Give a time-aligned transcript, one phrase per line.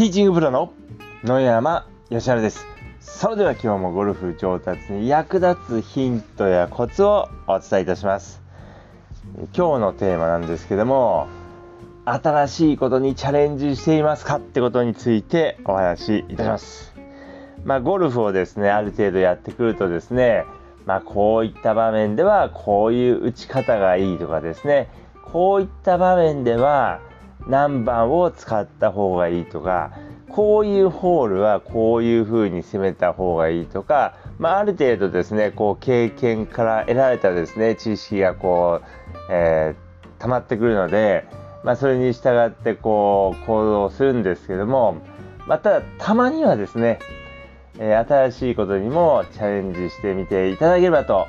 [0.00, 0.72] ティーチングプロの
[1.24, 2.66] 野山義晴です。
[3.00, 8.40] それでは今日もゴルフ上達に役立つヒントやコツをお伝えいたします。
[9.54, 11.28] 今日のテーマなんですけども、
[12.06, 16.94] 新しいことにチャレンジしていますかってことについてお話しいたします。
[17.64, 20.46] まあ、ゴルフをですね、ある程度やってくるとですね、
[20.86, 24.88] まあ、こういった場面ではこういう打ち方がいいとかですね、
[25.26, 27.00] こういった場面では
[27.46, 29.92] 何番を使った方がいいとか
[30.30, 38.86] こういうホールはこういう風に攻めた方がいいとか、まあ、ある程度ですねこう経験から得られたですね知識がこう、
[39.30, 41.26] えー、溜まってくるので、
[41.64, 45.02] まあ、それに従ってこう行動するんですけども
[45.46, 47.00] またたまにはですね、
[47.78, 51.26] えー、新しいことにもチャレンジしてみていただければと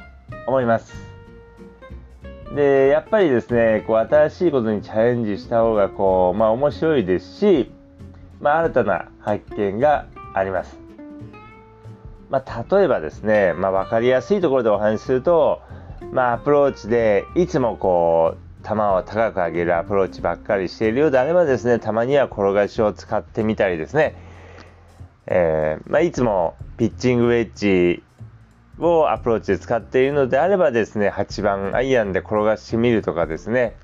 [0.48, 1.11] 思います。
[2.56, 7.72] でやっぱりですねこう新しいことにチャレンジした方がこう、まあ、面白いですし、
[8.42, 10.78] まあ、新たな発見があります。
[12.30, 15.62] まあ、例えばですね、まあ、分かりやすいところでお話しすると、
[16.14, 24.16] まあ、アプローチでいつもこう球を高く上げるアプローチばっかりしているようであればですねたまには転がしを使ってみたりですね、
[25.28, 28.02] えーまあ、いつもピッチングウェッジ
[28.80, 33.76] をアプローチで使っているのであればですね8番アイアンで転がしてみるとかですね、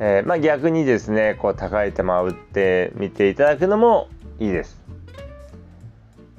[0.00, 4.08] えー、まあ、逆にですねこう高い球を打ってみていただくのも
[4.38, 4.82] いいです。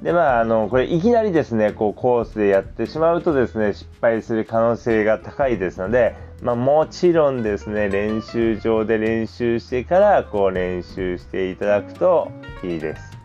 [0.03, 12.29] でまああのこれいきなりですねこうコースでやってしまうとですね失敗する可能性が高いですので、まあ、もちろんですね練習場で練習してからこう練習していただくと
[12.65, 13.22] いいです。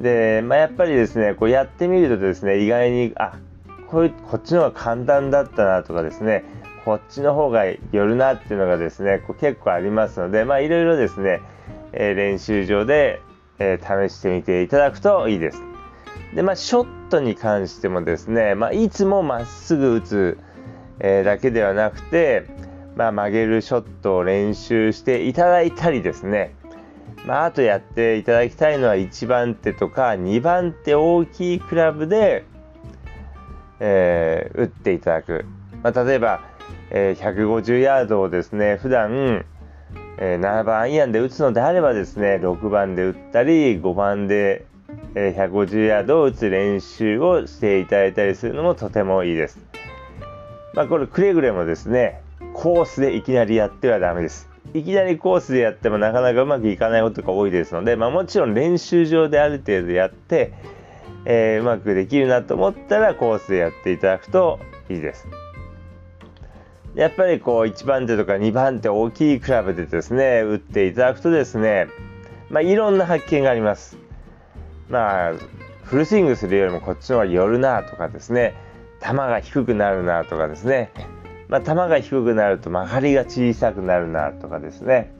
[0.00, 3.38] で、まあ、やっぱりですねこうやってみるとですね意外にあ
[3.88, 6.44] こうこっちの方が簡単だったなとかですね
[6.84, 11.40] こっちの方がよるなっていうのがですねこう結構ありますのでまあいろいろですね、
[11.92, 13.20] えー、練習場で、
[13.58, 15.62] えー、試してみていただくといいです。
[16.34, 20.38] でまあショットに関してもですね、まあ、いつもまっすぐ打つ、
[21.00, 22.46] えー、だけではなくて、
[22.94, 26.54] まあ、曲げるショットを練習していただいたりですね
[27.26, 32.44] まあ、あとやっていただきたいのは1番手とか2番手大きいクラブで、
[33.78, 35.44] えー、打っていただく、
[35.82, 36.40] まあ、例えば、
[36.90, 39.44] えー、150ヤードをですね普段、
[40.18, 44.66] えー、7番アイアンで打つのであればですね6番で打ったり5番で、
[45.14, 49.58] えー、150ヤードを打つ練習をしていただいたりするのもとてもいいです。
[50.72, 52.22] まあ、これくれぐれもですね
[52.54, 54.49] コースでいきなりやってはダメです。
[54.74, 60.52] いきなりコースでやってもなかなかうまくいかないことが多いですので、まあ、もちろん練習場である程度やって、
[61.24, 65.26] えー、うまくできるなと思ったらコースでやっていただくといいです。
[66.94, 71.86] やっぱりこう1番手とか2番手大きいクラブでですね打っていただくとですね、
[72.48, 73.96] まあ、いろんな発見があります。
[74.88, 75.32] まあ
[75.84, 78.54] フルスイングするよりもこっちの方が寄るなとかですね
[79.02, 80.92] 球が低くなるなとかですね
[81.50, 85.12] まあ、球が低くなると曲がりが小さくなるなとかですね、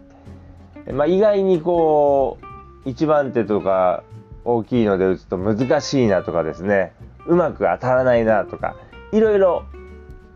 [0.93, 2.39] まあ、意外にこ
[2.85, 4.05] う1番手とか
[4.45, 6.93] 大きいので打つと難しいなとかですね
[7.27, 8.77] うまく当たらないなとか
[9.13, 9.65] いろいろ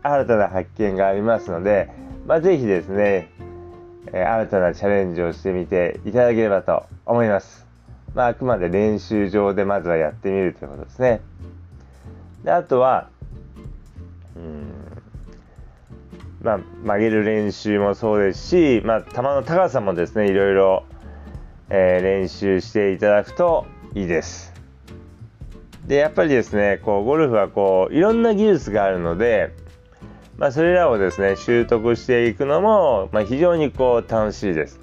[0.03, 1.89] 新たな発見がありますので、
[2.27, 3.31] まあ、ぜひですね、
[4.13, 7.65] え、新たなチャレンジをしてみていただければと思います。
[8.13, 11.21] まあ、あくまで練習場でまずはやってみるということですね。
[12.43, 13.09] であとは、
[14.35, 14.64] うん
[16.45, 20.85] まあ、曲げる練習もそうですし、まあ、球の高さもですねいろいろ、
[21.71, 24.53] えー、練習していただくといいです。
[25.87, 29.55] でやっぱりですねこうゴルフはこういろんな技術があるので、
[30.37, 34.79] まあ、それらをですね習得していくのも、まあ、非常にこう楽しいです。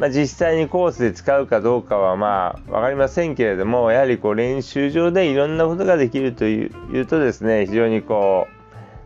[0.00, 8.59] まあ、実際にコースで使うかどうかはまあ分かりませんけれどもやはりこう練習場でいろんなことができるというとですね非常にこう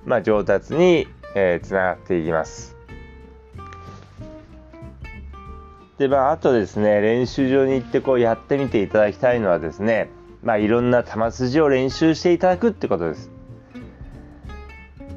[0.04, 2.76] まあ、上達に、えー、つながっていきます。
[5.98, 10.10] でまあ、あとですね練習場に行ってこうやってみていただきたいのはですね、
[10.42, 13.30] まあ、いろんな球筋を練習していただくってことです。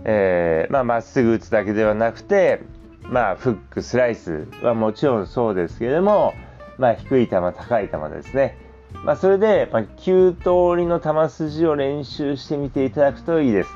[0.06, 2.62] えー、まあ、まっすぐ打つだけではなくて、
[3.02, 6.34] まあ、フックスライスはもちろんそうですけれども、
[6.78, 8.58] まあ、低い球高い球ですね、
[9.04, 13.70] まあ、それで、まあ、9通りの球筋を練習してみていただくといいです。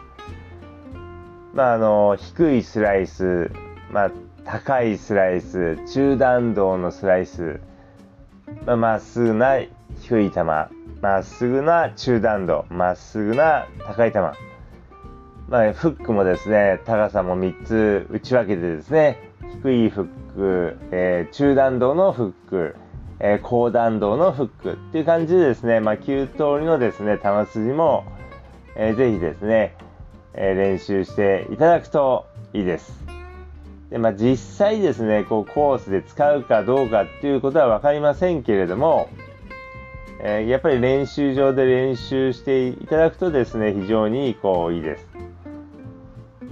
[1.54, 3.52] まあ、あの低いスライス、
[3.92, 4.12] まあ、
[4.46, 7.60] 高いスライス中弾道のスライス
[8.66, 9.60] まあ、っすぐな
[10.02, 10.70] 低い球ま
[11.20, 14.34] っすぐな中弾道まっすぐな高い球、ま
[15.50, 19.32] あ、フックもですね高さも3つ打ち分けてですね
[19.64, 22.76] 低いフック、えー、中弾道のフック、
[23.20, 28.06] えー、高弾道のフックっていう感じでですね、まあ、9通りのですね、球筋も、
[28.76, 29.76] えー、ぜひですね、
[30.34, 32.94] え、練習していただくといいです。
[33.90, 39.10] で、まあ、実際ですね、こうコースで使うかどうかっていうことは分かりませんけれども、
[40.24, 45.08] えー、やっぱり練習場で練習していただくとですね、非常にこういいです。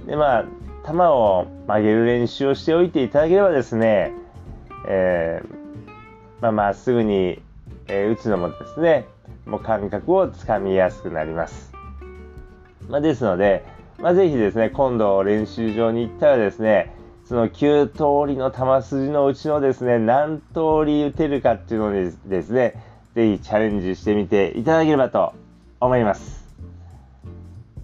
[0.06, 0.44] で、まあ、
[0.86, 4.12] 球を曲げる練習をしておいていただければですね、
[4.88, 7.40] えー、まあ、まっすぐに、
[7.88, 9.06] え、打つのもですね、
[9.46, 11.72] もう感覚をつかみやすくなります。
[12.90, 13.64] まあ、ですので、
[13.98, 16.92] まあ、ぜひですね、今度練習場に行ったらですね、
[17.24, 22.74] その9通りの球筋のうちのですね、何通り打てるかっていうのにですね、
[23.14, 25.32] ぜひチャレンジしてみていただければと
[25.78, 26.44] 思います。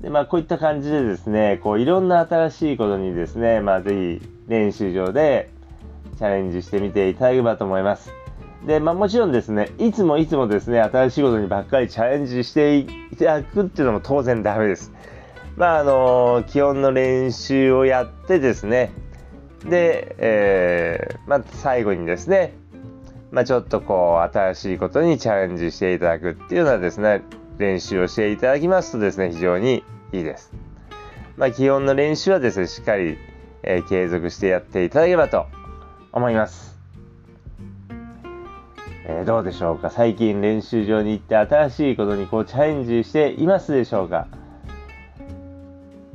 [0.01, 5.51] で、まあ、こういった感じでですね、こういろんな新しいことにですね、まあ、ぜひ練習場で
[6.19, 8.26] チャレンジしてみていただければと思います。
[8.67, 12.87] で、まあ、もちろんですね、いつもいつもですね、新しいことにばっかりチャレンジしてい
[13.17, 14.93] ただくっていうのも当然ダメです。
[15.57, 18.93] まあ、あの基本の練習をやってですね、
[19.65, 22.55] で、えー、まあ、最後にですね、
[23.31, 27.23] まあ、ちょっとこう、新しいことにチャレンジしていただくっていうのはですね、
[27.59, 30.53] 練習をしていただきますとですね、非常にいいです。
[31.37, 33.17] まあ、基本の練習はですね、しっかり、
[33.63, 35.47] えー、継続してやっていただければと
[36.13, 36.76] 思います。
[39.09, 39.89] えー、どうでしょうか？
[39.91, 44.27] 最近練習場に行って新しいことにこうチャレンジしていますでしょうか？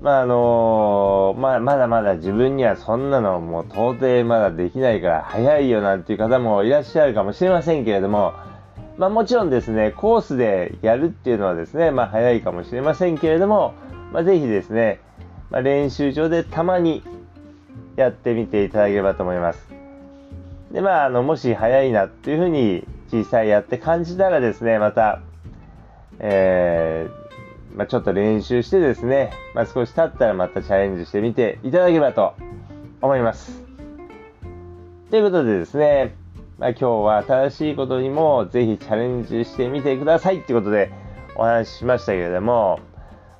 [0.01, 8.33] まああのー、まあ、まだまだ自分にはそんなのもう到底まだできないから早いよなんていう方もいらっしゃるかもしれませんけれども、
[8.97, 13.73] まあ、もちろんですね、コースでやるっていうのはですね、まあ、早いかもしれませんけれども、
[14.11, 14.99] まあ、ぜひですね、
[15.49, 17.03] まあ、練習場でたまに
[17.95, 19.81] やってみていただければと思います。
[20.71, 25.21] で、まあ、あの、もし早いなっていうふうに小さいやって感じたらですね、また、
[26.19, 32.35] えー、まあ、ちょっと練習してですね、まあ、少し経ったらまたチャレンジしてみていただければと
[33.01, 33.63] 思います。
[35.09, 36.15] ということでですね、
[36.57, 40.91] まあ、今日は新しいことにもぜひチャレンジしてみてくださいってことで
[41.35, 42.79] お話ししましたけれども、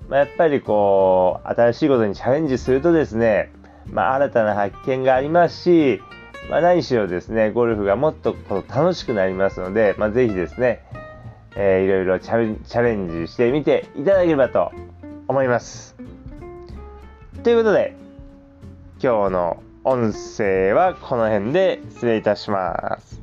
[0.10, 3.54] まあ、やっぱりこう、新しいことにチャレンジするとですね、
[3.86, 6.02] まあ、新たな発見がありますし、
[6.50, 8.36] まあ、何しろですね、ゴルフがもっと
[8.70, 10.84] 楽しくなりますので、まあ、ぜひですね、
[11.56, 14.72] えー、いろいろチャレンジしてみていただければと
[15.28, 15.96] 思います。
[17.44, 17.96] ということで、
[19.02, 23.21] 今日の音声はこの辺で失礼いたします。